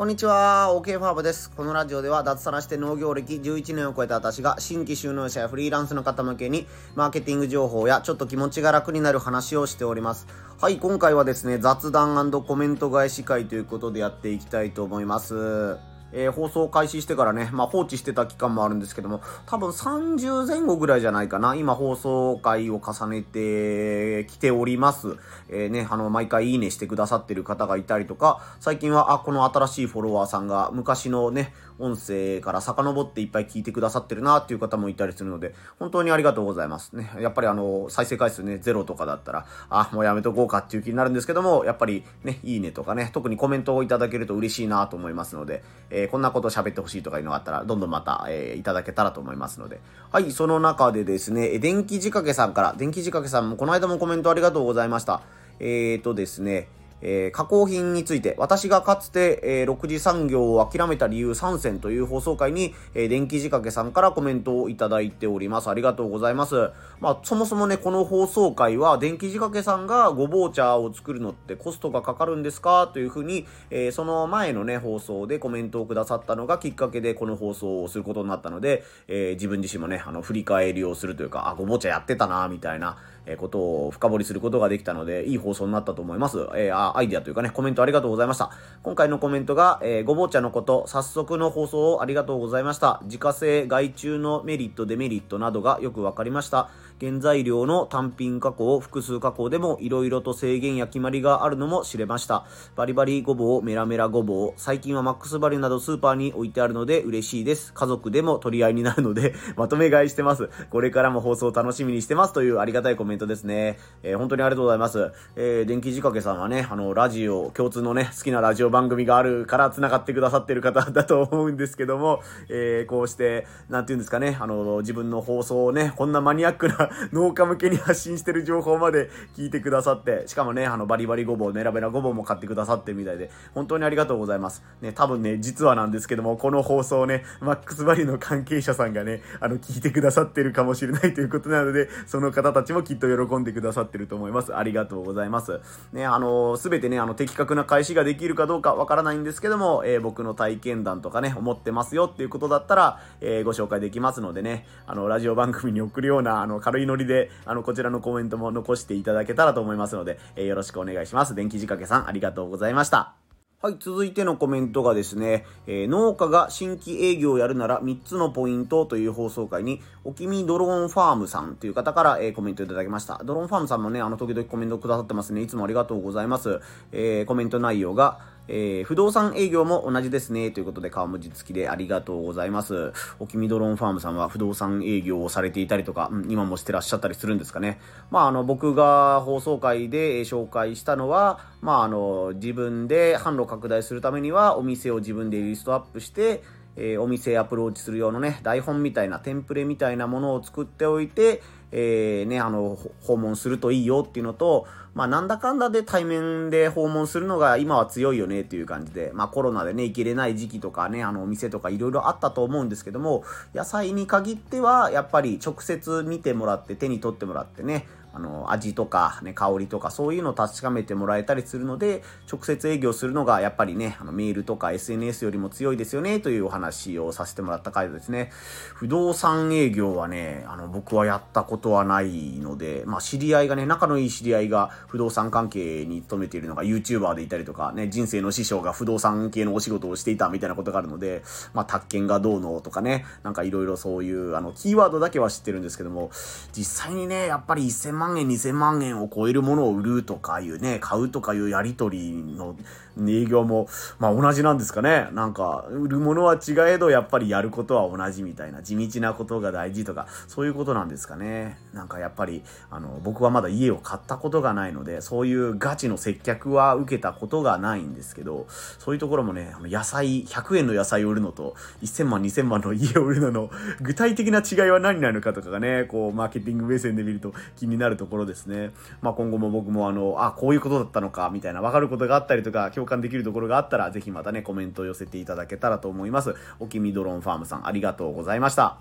[0.00, 1.50] こんにちは、OK ファーブです。
[1.50, 10.26] このラジオでは脱サラして農業歴11年を超えた私が新規収納者やフリーランスの方向けにマーケティング情報やちょっと気持ちが楽になる話をしております。
[10.58, 15.89] はい、今回はですね、雑談コメント返し会ということでやっていきたいと思います。
[16.12, 21.54] えー、放送開始してからね、まあ、放置してた期間もあるんですけども、多分30前後ぐらいじゃないかな。
[21.54, 25.16] 今放送回を重ねてきております。
[25.48, 37.10] えー、ね、あの、毎回いいねしてくださってる方がいたりとか、最近は、あ、この新しいフォロワーさんが昔のね、音声から遡っていっぱい聞いてくださってるなっていう方もいたりするので、本当にありがとうございますね。
[37.20, 49.80] やっぱりあの、再生回数ね、ゼロとかだったら、あ、もうやめとこうかっていう気になるんですけども、やっぱりね、いいねとかね、特にコメントをいただけると嬉しいなと思いますので、えー、こんなこと喋ってほしいとかいうのがあったら、どんどんまた、えー、いただけたらと思いますので。
[50.12, 55.22] はい、その中でですね、電気仕掛けさんから、電気仕掛けさんもこの間もコメントありがとうございました。
[55.60, 56.68] えーとですね、
[57.02, 65.70] えー、加工品について、私がかつて、えー、6次産業を諦めた理由3選という放送回に、えー、電気仕掛けさんからコメントをいただいております。
[65.70, 66.70] ありがとうございます。
[67.00, 72.90] まあ、そもそもね、この放送回は、電気仕掛けさんがごぼう茶を作るのってコストがかかるんですか？
[72.92, 86.38] というふうに、えー、その前のね、放送でコメントをくださったのがきっかけでこの放送をすることになったので、えー、自分自身もね、あの、振り返りをするというか、あ、ごぼう茶やってたな、みたいな、えことを深掘りすることができたので、いい放送になったと思います。
[86.54, 88.50] えー、あ、アイディアというかね、コメントありがとうございました。
[88.82, 93.00] 今回のコメントが、えー、ごぼう茶のこと、早速の放送をありがとうございました。
[93.04, 96.70] 自家製外注のメリット、デメリットなどがよくわかりました。
[97.00, 102.44] 原材料の単品加工、複数加工でも色々と制限や決まりがあるのも知れました。
[102.76, 107.72] バリバリごぼう、メラメラごぼう、最近はマックスバリューなどスーパーに置いてあるので嬉しいです。
[107.72, 110.50] 家族でも取り合いになるので まとめ買いしてます。
[110.70, 113.78] これからも放送楽しみにしてますというありがたいコメントメントですね。
[114.02, 115.12] えー、本当にありがとうございます。
[115.36, 134.62] えー、電気仕掛けさんはね、あの、ラジオ、共通のね、好きなラジオ番組があるから繋がってくださってる方だと思うんですけども、えー、こうして、なんて言うんですかね、あの、自分の放送をね、こんなマニアックな 農家向けに発信してる情報まで聞いてくださって、しかもね、あの、バリバリごぼう、メラメラごぼうも買ってくださってるみたいで、本当にありがとうございます。
[134.80, 144.56] ね、多分ね、実はなんですけども、この放送ね、マックスバリュの関係者さんがね、あの、聞いてくださってるかもしれないということなので、その方たちもきっと喜んでくださってると思います。
[144.56, 145.60] ありがとうございます。
[145.92, 161.34] ね、あの、すべてね、あの、的確な返しができるかどうかわからないんですけども、えー、僕の体験談とかね、思ってますよっていうことだったら、えー、ご紹介できますのでね、あの、ラジオ番組に送るような、あの、軽いノリで、あの、こちらのコメントも残していただけたらと思いますので、え、よろしくお願いします。
[161.34, 163.19] 電気仕掛けさん、ありがとうございました。
[163.62, 173.20] はい、続いてのコメントがですね、えー、農家が新規営業をやるなら3つのポイントという放送回に、おきみドローンファームさんという方から、えー、コメントいただきました。
[173.22, 175.42] ドローンファームさんもね、あの、時々コメントくださってますね。
[175.42, 176.62] いつもありがとうございます。
[176.92, 178.20] えー、コメント内容が、
[178.52, 180.50] えー、不動産営業も同じですね。
[180.50, 182.92] ということで、顔文字付きでありがとうございます。
[183.20, 187.80] おきみドローンファームさんは不動産営業をされていたりとか、うん、今もしてらっしゃったりするんですかね。
[188.10, 196.42] まあ、あの、僕が放送回で紹介したのは、まあ、あの、自分で販路拡大するためには、お店を自分でリストアップして、
[196.76, 213.22] えー、お店アプローチする用のね、台本みたいな、テンプレみたいなものを作っておいて、えー、ね、あの、訪問するといいよっていうのと、まあ、なんだかんだで対面で訪問するのが今は強いよねっていう感じで、まあ、コロナでね、行けれない時期とかね、あの、お店とかいろいろあったと思うんですけども、
[213.54, 228.30] 野菜に限っては、やっぱり直接見てもらって、手に取ってもらってね、あの、味とか、ね、香りとか、そういうのを確かめてもらえたりするので、直接営業するのが、やっぱりね、あの、メールとか SNS よりも強いですよね、というお話をさせてもらった回ですね。
[228.74, 241.22] 不動産営業はね、あの、僕はやったことはないので、まあ、知り合いがね、仲のいい知り合いが不動産関係に勤めているのが YouTuber でいたりとか、ね、人生の師匠が不動産系のお仕事をしていたみたいなことがあるので、
[241.54, 246.10] まあ、宅建がどうのとかね、なんかいろいろそういう、あの、キーワードだけは知ってるんですけども、
[246.52, 252.56] 実際にね、やっぱり1000万万円、2000万円を超えるものを売るとかいうね、買うとかいうやりとりの
[252.98, 253.68] 営業も、
[253.98, 255.08] まあ同じなんですかね。
[255.12, 261.58] なんか、売るものは違えど、やっぱりやることは同じみたいな、地道なことが大事とか、そういうことなんですかね。
[261.72, 268.46] なんかやっぱり、あの、僕はまだ家を買ったことがないので、そういうガチの接客は受けたことがないんですけど、
[268.78, 273.50] そういうところもね、野菜、100円の野菜を売るのと、1000万、2000万の家を売るのの、
[273.80, 278.70] 具体的な違いは何なのかとかがね、こう、マーケティング目線で見ると気になるるところですね。
[279.02, 286.34] まあ今後も僕もあの、あ、こういうことだったのか、みたいな、わかることがあったりとか、共感できるところがあったら、ぜひまたね、コメントを寄せていただけたらと思います。
[286.58, 288.78] おきみドローンファームさん、ありがとうございました。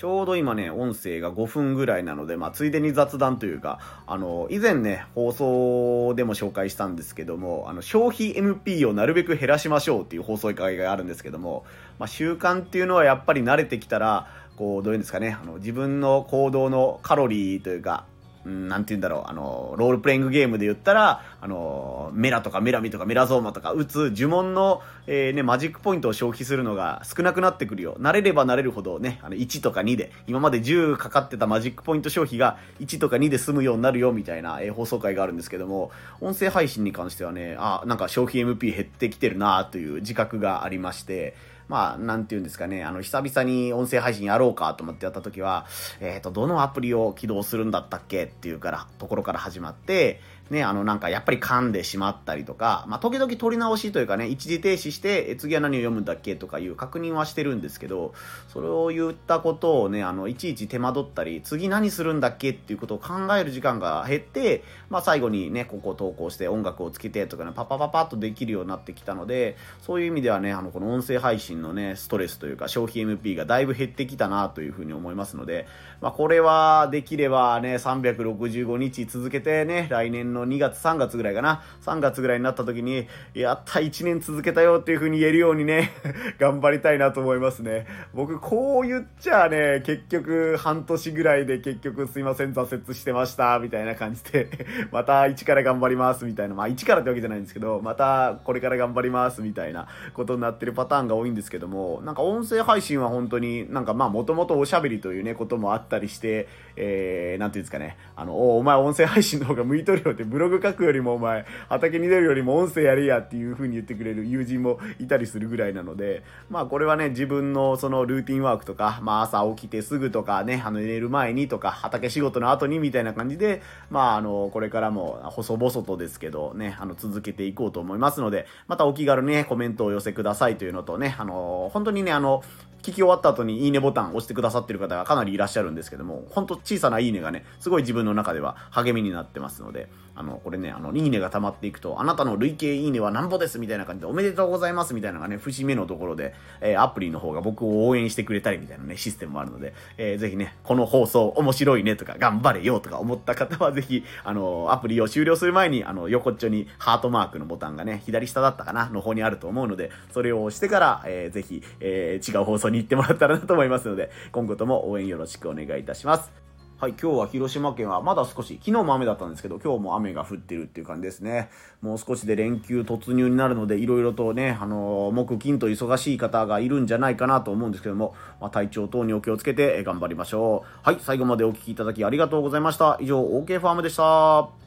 [0.00, 11.66] ちょうど今ね、音声が5分ぐらいなので、まあ、ついでに雑談というか、あの、以前ね、放送でも紹介したんですけども、あの、消費 MP をなるべく減らしましょうっていう放送会があるんですけども、
[11.98, 14.26] まあ、習慣っていうのはやっぱり慣れてきたら、
[14.56, 18.06] こう、どういうんですかね、あの、自分の行動のカロリーというか、
[18.44, 27.96] なんて言うんだろう、あの、ロールプレイングゲームで言ったら、あの、メラとかメラミとかメラゾーマとか打つ呪文の、えー、ね、マジックポイントを消費するのが少なくなってくるよ。
[28.00, 35.90] 慣れれば慣れるほどね、あの、1とか2で、今まで10かかってたマジックポイント消費が1とか2で済むようになるよ、みたいな、えー、放送回があるんですけども、
[36.20, 41.34] 音声配信に関してはね、あ、なんか消費 MP 減ってきてるなという自覚がありまして、
[41.70, 45.66] まあ、なんて言うんですかね、あの、久々に音声配信やろうかと思ってやった時は、
[46.00, 50.20] えっ、ー、と、どのアプリを起動するんだったっけっていうから、ところから始まって、
[50.50, 58.14] ね、あのなんかやっぱり噛んでしまったりとか、まあ、時々取り直しというかね、一時停止して、え次は何を読むんだっけとかいう確認はしてるんですけど、
[58.48, 75.68] それを言ったことをね、あの、いちいち手間取ったり、次何するんだっけっていうことを考える時間が減って、まあ、最後にね、ここを投稿して音楽をつけてとかね、パパパパッとできるようになってきたので、そういう意味ではね、あの、この音声配信のね、ストレスというか、消費 MP がだいぶ減ってきたなというふうに思いますので、
[76.00, 81.62] まあ、これはできればね、365日続けてね、来年の2月、3月ぐらいかな。
[81.84, 85.92] 3月ぐらいになった時に、やった、1年続けたよっていう風に言えるようにね
[86.38, 87.86] 頑張りたいなと思いますね。
[88.14, 94.48] 僕、こう言っちゃあね、結局、半年ぐらいで結局、すいません、挫折してました、みたいな感じで
[94.92, 96.54] また1から頑張ります、みたいな。
[96.54, 132.42] まあ、1からってわけじゃないんですけど、またこれから頑張ります、みたいなことになってるパターンが多いんですけども、なんか音声配信は本当になんかまあ、もともとおしゃべりというね、こともあったりして、えー、なんていうんですかね、あの、おお前音声配信の方が向いとるよってブログ書くよりもお前、畑に出るよりも音声やれやっていう風に言ってくれる友人もいたりするぐらいなので、まあこれはね、自分のそのルーティンワークとか、まあ朝起きてすぐとかね、あの寝る前にとか、畑仕事の後にみたいな感じで、まああの、これからも細々とですけどね、あの続けていこうと思いますので、またお気軽にね、コメントを寄せくださいというのとね、あの、本当にね、あの、
[132.82, 139.88] 聞き終わった後にいいねボタン押してくださってる方がかなりいらっしゃるんですけども、ほんと小さないいねがね、すごい自分の中では励みになってますので、
[140.20, 166.50] あの、これね、あの、いいねが溜まっていくと、あなたの累計いいねはなんぼですみたいな感じで、おめでとうございますみたいなのがね、節目のところで、えー、アプリの方が僕を応援してくれたりみたいなね、システムもあるので、えー、ぜひね、この放送面白いねとか、頑張れよとか思った方は、ぜひ、あの、アプリを終了する前に、あの、横っちょにハートマークのボタンがね、左下だったかな、の方にあると思うので、それを押してから、えー、ぜひ、えー、違う放送に行ってもらったらなと思いますので、今後とも応援よろしくお願いいたします。
[166.80, 171.50] はい、今日は広島県はまだ少し、昨日も雨だったんですけど、今日も雨が降ってるっていう感じですね。
[171.82, 180.78] もう少しで連休突入になるので、いろいろとね、あのー、木金と忙しい方がいるんじゃないかなと思うんですけども、まあ、体調等にお気をつけて頑張りましょう。
[180.82, 182.96] はい、最後までお聴きいただきありがとうございました。
[182.98, 184.59] 以上、OK ファームでした。